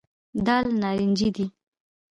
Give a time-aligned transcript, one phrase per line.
[0.45, 1.45] دال نارنجي دي.